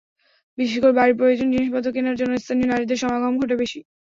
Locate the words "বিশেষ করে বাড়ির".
0.57-1.17